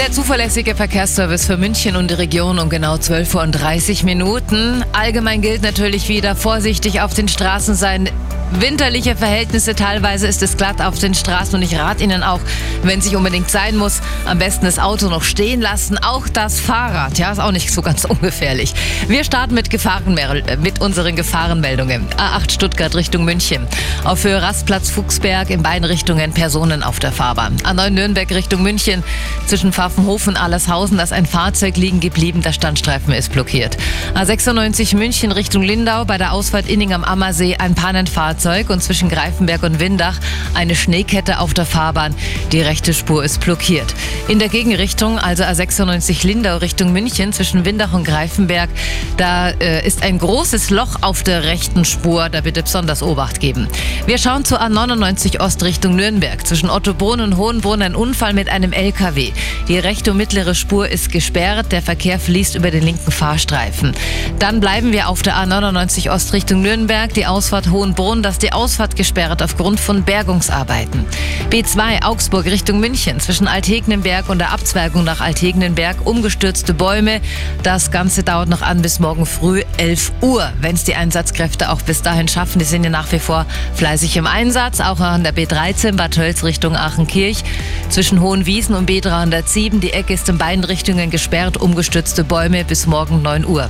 Der 0.00 0.12
zuverlässige 0.12 0.74
Verkehrsservice 0.74 1.44
für 1.44 1.58
München 1.58 1.94
und 1.94 2.10
die 2.10 2.14
Region 2.14 2.58
um 2.58 2.70
genau 2.70 2.96
12 2.96 3.34
Uhr 3.34 3.42
und 3.42 3.52
30 3.52 4.02
Minuten. 4.02 4.82
Allgemein 4.94 5.42
gilt 5.42 5.60
natürlich 5.60 6.08
wieder 6.08 6.34
vorsichtig 6.34 7.02
auf 7.02 7.12
den 7.12 7.28
Straßen 7.28 7.74
sein 7.74 8.08
winterliche 8.52 9.14
Verhältnisse. 9.14 9.74
Teilweise 9.74 10.26
ist 10.26 10.42
es 10.42 10.56
glatt 10.56 10.80
auf 10.80 10.98
den 10.98 11.14
Straßen 11.14 11.54
und 11.54 11.62
ich 11.62 11.78
rate 11.78 12.02
Ihnen 12.02 12.22
auch, 12.22 12.40
wenn 12.82 12.98
es 12.98 13.04
sich 13.04 13.16
unbedingt 13.16 13.50
sein 13.50 13.76
muss, 13.76 14.00
am 14.26 14.38
besten 14.38 14.64
das 14.64 14.78
Auto 14.78 15.08
noch 15.08 15.22
stehen 15.22 15.60
lassen. 15.60 15.98
Auch 15.98 16.28
das 16.28 16.58
Fahrrad, 16.58 17.18
ja, 17.18 17.30
ist 17.30 17.38
auch 17.38 17.52
nicht 17.52 17.72
so 17.72 17.82
ganz 17.82 18.04
ungefährlich. 18.08 18.74
Wir 19.06 19.24
starten 19.24 19.54
mit, 19.54 19.70
Gefahrenmel 19.70 20.42
mit 20.60 20.80
unseren 20.80 21.16
Gefahrenmeldungen. 21.16 22.06
A8 22.16 22.50
Stuttgart 22.50 22.94
Richtung 22.94 23.24
München. 23.24 23.66
Auf 24.04 24.24
Höhe 24.24 24.42
Rastplatz 24.42 24.90
Fuchsberg 24.90 25.50
in 25.50 25.62
beiden 25.62 25.84
Richtungen 25.84 26.32
Personen 26.32 26.82
auf 26.82 26.98
der 26.98 27.12
Fahrbahn. 27.12 27.56
A9 27.58 27.90
Nürnberg 27.90 28.30
Richtung 28.30 28.62
München 28.62 29.04
zwischen 29.46 29.72
Pfaffenhofen 29.72 30.34
und 30.34 30.42
Allershausen. 30.42 30.96
Da 30.96 31.04
ist 31.04 31.12
ein 31.12 31.26
Fahrzeug 31.26 31.76
liegen 31.76 32.00
geblieben. 32.00 32.42
Der 32.42 32.52
Standstreifen 32.52 33.12
ist 33.14 33.32
blockiert. 33.32 33.76
A96 34.14 34.96
München 34.96 35.32
Richtung 35.32 35.62
Lindau 35.62 36.04
bei 36.04 36.18
der 36.18 36.32
Ausfahrt 36.32 36.68
Inning 36.68 36.92
am 36.92 37.04
Ammersee 37.04 37.56
ein 37.56 37.74
Pannenfahrzeug 37.74 38.39
Fahrzeug 38.40 38.70
und 38.70 38.82
zwischen 38.82 39.10
Greifenberg 39.10 39.62
und 39.64 39.80
Windach 39.80 40.18
eine 40.54 40.74
Schneekette 40.74 41.40
auf 41.40 41.52
der 41.52 41.66
Fahrbahn. 41.66 42.14
Die 42.52 42.62
rechte 42.62 42.94
Spur 42.94 43.22
ist 43.22 43.40
blockiert. 43.40 43.94
In 44.28 44.38
der 44.38 44.48
Gegenrichtung, 44.48 45.18
also 45.18 45.42
A96 45.42 46.26
Lindau 46.26 46.56
Richtung 46.56 46.90
München 46.90 47.34
zwischen 47.34 47.66
Windach 47.66 47.92
und 47.92 48.04
Greifenberg, 48.04 48.70
da 49.18 49.50
äh, 49.50 49.86
ist 49.86 50.02
ein 50.02 50.18
großes 50.18 50.70
Loch 50.70 51.02
auf 51.02 51.22
der 51.22 51.44
rechten 51.44 51.84
Spur. 51.84 52.30
Da 52.30 52.40
bitte 52.40 52.62
besonders 52.62 53.02
Obacht 53.02 53.40
geben. 53.40 53.68
Wir 54.06 54.16
schauen 54.16 54.46
zur 54.46 54.62
A99 54.62 55.40
Ost 55.40 55.62
Richtung 55.62 55.96
Nürnberg. 55.96 56.46
Zwischen 56.46 56.70
Ottobrunn 56.70 57.20
und 57.20 57.36
Hohenbrunn 57.36 57.82
ein 57.82 57.94
Unfall 57.94 58.32
mit 58.32 58.48
einem 58.48 58.72
LKW. 58.72 59.32
Die 59.68 59.78
rechte 59.78 60.12
und 60.12 60.16
mittlere 60.16 60.54
Spur 60.54 60.88
ist 60.88 61.12
gesperrt. 61.12 61.72
Der 61.72 61.82
Verkehr 61.82 62.18
fließt 62.18 62.54
über 62.54 62.70
den 62.70 62.84
linken 62.84 63.12
Fahrstreifen. 63.12 63.92
Dann 64.38 64.60
bleiben 64.60 64.92
wir 64.92 65.10
auf 65.10 65.20
der 65.20 65.36
A99 65.36 66.10
Ost 66.10 66.32
Richtung 66.32 66.62
Nürnberg. 66.62 67.12
Die 67.12 67.26
Ausfahrt 67.26 67.70
Hohenbrunn 67.70 68.22
dass 68.30 68.38
die 68.38 68.52
Ausfahrt 68.52 68.94
gesperrt 68.94 69.42
aufgrund 69.42 69.80
von 69.80 70.04
Bergungsarbeiten. 70.04 71.04
B2 71.50 72.04
Augsburg 72.04 72.46
Richtung 72.46 72.78
München 72.78 73.18
zwischen 73.18 73.48
Altegnenberg 73.48 74.28
und 74.28 74.38
der 74.38 74.52
Abzweigung 74.52 75.02
nach 75.02 75.20
Altegnenberg 75.20 76.06
umgestürzte 76.06 76.72
Bäume. 76.72 77.20
Das 77.64 77.90
Ganze 77.90 78.22
dauert 78.22 78.48
noch 78.48 78.62
an 78.62 78.82
bis 78.82 79.00
morgen 79.00 79.26
früh 79.26 79.64
11 79.78 80.12
Uhr, 80.20 80.52
wenn 80.60 80.76
es 80.76 80.84
die 80.84 80.94
Einsatzkräfte 80.94 81.72
auch 81.72 81.82
bis 81.82 82.02
dahin 82.02 82.28
schaffen. 82.28 82.60
Die 82.60 82.64
sind 82.64 82.84
ja 82.84 82.90
nach 82.90 83.10
wie 83.10 83.18
vor 83.18 83.46
fleißig 83.74 84.16
im 84.16 84.28
Einsatz, 84.28 84.78
auch 84.78 85.00
an 85.00 85.24
der 85.24 85.34
B13 85.34 85.96
Bad 85.96 86.12
Tölz 86.12 86.44
Richtung 86.44 86.76
Aachenkirch 86.76 87.42
zwischen 87.88 88.20
Hohenwiesen 88.20 88.76
und 88.76 88.88
B307. 88.88 89.80
Die 89.80 89.92
Ecke 89.92 90.12
ist 90.12 90.28
in 90.28 90.38
beiden 90.38 90.62
Richtungen 90.62 91.10
gesperrt, 91.10 91.56
umgestürzte 91.56 92.22
Bäume 92.22 92.64
bis 92.64 92.86
morgen 92.86 93.22
9 93.22 93.44
Uhr. 93.44 93.68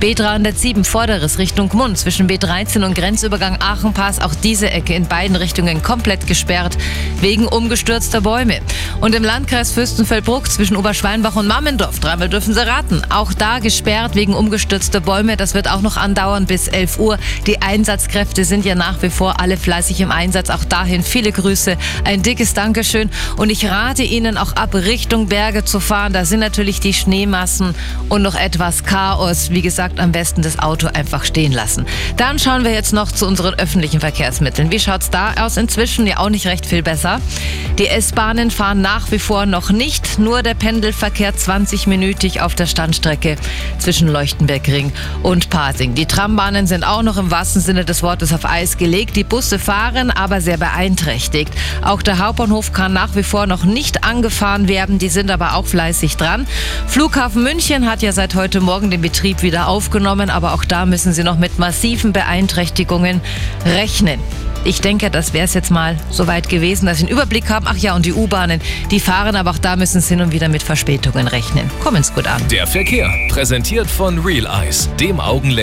B307 0.00 0.84
Vorderes 0.84 1.36
Richtung 1.36 1.68
Gmund 1.68 1.98
zwischen 1.98 2.26
B13 2.26 2.86
und 2.86 2.94
Grenzübergang 2.94 3.58
Aachen 3.60 3.92
Pass 3.98 4.20
auch 4.20 4.36
diese 4.36 4.70
Ecke 4.70 4.94
in 4.94 5.08
beiden 5.08 5.34
Richtungen 5.34 5.82
komplett 5.82 6.28
gesperrt 6.28 6.78
wegen 7.20 7.48
umgestürzter 7.48 8.20
Bäume. 8.20 8.60
Und 9.00 9.12
im 9.12 9.24
Landkreis 9.24 9.72
Fürstenfeldbruck 9.72 10.48
zwischen 10.48 10.76
Oberschweinbach 10.76 11.34
und 11.34 11.48
Mammendorf, 11.48 11.98
dreimal 11.98 12.28
dürfen 12.28 12.54
Sie 12.54 12.64
raten, 12.64 13.02
auch 13.10 13.32
da 13.32 13.58
gesperrt 13.58 14.14
wegen 14.14 14.34
umgestürzter 14.34 15.00
Bäume. 15.00 15.36
Das 15.36 15.54
wird 15.54 15.68
auch 15.68 15.80
noch 15.80 15.96
andauern 15.96 16.46
bis 16.46 16.68
11 16.68 17.00
Uhr. 17.00 17.18
Die 17.48 17.60
Einsatzkräfte 17.60 18.44
sind 18.44 18.64
ja 18.64 18.76
nach 18.76 19.02
wie 19.02 19.10
vor 19.10 19.40
alle 19.40 19.56
fleißig 19.56 20.00
im 20.00 20.12
Einsatz. 20.12 20.50
Auch 20.50 20.62
dahin 20.62 21.02
viele 21.02 21.32
Grüße, 21.32 21.76
ein 22.04 22.22
dickes 22.22 22.54
Dankeschön. 22.54 23.10
Und 23.36 23.50
ich 23.50 23.66
rate 23.66 24.04
Ihnen 24.04 24.38
auch 24.38 24.52
ab 24.52 24.76
Richtung 24.76 25.26
Berge 25.26 25.64
zu 25.64 25.80
fahren. 25.80 26.12
Da 26.12 26.24
sind 26.24 26.38
natürlich 26.38 26.78
die 26.78 26.94
Schneemassen 26.94 27.74
und 28.08 28.22
noch 28.22 28.36
etwas 28.36 28.84
Chaos. 28.84 29.50
Wie 29.50 29.62
gesagt, 29.62 29.98
am 29.98 30.12
besten 30.12 30.42
das 30.42 30.60
Auto 30.60 30.86
einfach 30.86 31.24
stehen 31.24 31.50
lassen. 31.50 31.84
Dann 32.16 32.38
schauen 32.38 32.62
wir 32.62 32.72
jetzt 32.72 32.92
noch 32.92 33.10
zu 33.10 33.26
unseren 33.26 33.54
öffentlichen 33.54 33.77
öffentlichen 33.78 34.00
Verkehrsmitteln. 34.00 34.72
Wie 34.72 34.80
schaut 34.80 35.02
es 35.02 35.10
da 35.10 35.34
aus? 35.38 35.56
Inzwischen 35.56 36.04
ja 36.08 36.16
auch 36.16 36.30
nicht 36.30 36.48
recht 36.48 36.66
viel 36.66 36.82
besser. 36.82 37.20
Die 37.78 37.86
S-Bahnen 37.86 38.50
fahren 38.50 38.80
nach 38.80 39.12
wie 39.12 39.20
vor 39.20 39.46
noch 39.46 39.70
nicht, 39.70 40.18
nur 40.18 40.42
der 40.42 40.54
Pendelverkehr 40.54 41.32
20-minütig 41.32 42.40
auf 42.40 42.56
der 42.56 42.66
Standstrecke 42.66 43.36
zwischen 43.78 44.08
Leuchtenbergring 44.08 44.92
und 45.22 45.48
Pasing. 45.48 45.94
Die 45.94 46.06
Trambahnen 46.06 46.66
sind 46.66 46.82
auch 46.82 47.04
noch 47.04 47.18
im 47.18 47.30
wahrsten 47.30 47.62
Sinne 47.62 47.84
des 47.84 48.02
Wortes 48.02 48.32
auf 48.32 48.44
Eis 48.44 48.78
gelegt. 48.78 49.14
Die 49.14 49.22
Busse 49.22 49.60
fahren, 49.60 50.10
aber 50.10 50.40
sehr 50.40 50.56
beeinträchtigt. 50.56 51.52
Auch 51.82 52.02
der 52.02 52.18
Hauptbahnhof 52.18 52.72
kann 52.72 52.92
nach 52.92 53.14
wie 53.14 53.22
vor 53.22 53.46
noch 53.46 53.62
nicht 53.62 54.02
angefahren 54.02 54.66
werden. 54.66 54.98
Die 54.98 55.08
sind 55.08 55.30
aber 55.30 55.54
auch 55.54 55.66
fleißig 55.66 56.16
dran. 56.16 56.48
Flughafen 56.88 57.44
München 57.44 57.88
hat 57.88 58.02
ja 58.02 58.10
seit 58.10 58.34
heute 58.34 58.60
Morgen 58.60 58.90
den 58.90 59.02
Betrieb 59.02 59.42
wieder 59.42 59.68
aufgenommen, 59.68 60.30
aber 60.30 60.54
auch 60.54 60.64
da 60.64 60.84
müssen 60.84 61.12
sie 61.12 61.22
noch 61.22 61.38
mit 61.38 61.60
massiven 61.60 62.12
Beeinträchtigungen 62.12 63.20
rechnen. 63.68 64.20
Ich 64.64 64.80
denke, 64.80 65.10
das 65.10 65.32
wäre 65.32 65.44
es 65.44 65.54
jetzt 65.54 65.70
mal 65.70 65.96
soweit 66.10 66.48
gewesen, 66.48 66.86
dass 66.86 66.98
Sie 66.98 67.04
einen 67.04 67.12
Überblick 67.12 67.48
haben. 67.48 67.66
Ach 67.68 67.76
ja, 67.76 67.94
und 67.94 68.04
die 68.04 68.12
U-Bahnen, 68.12 68.60
die 68.90 69.00
fahren, 69.00 69.36
aber 69.36 69.50
auch 69.52 69.58
da 69.58 69.76
müssen 69.76 70.00
Sie 70.00 70.14
hin 70.14 70.20
und 70.20 70.32
wieder 70.32 70.48
mit 70.48 70.62
Verspätungen 70.62 71.28
rechnen. 71.28 71.70
Kommen's 71.82 72.12
gut 72.12 72.26
an. 72.26 72.42
Der 72.50 72.66
Verkehr, 72.66 73.10
präsentiert 73.28 73.88
von 73.88 74.18
Real 74.18 74.46
Eyes, 74.46 74.88
dem 74.98 75.20
Augenlaser. 75.20 75.58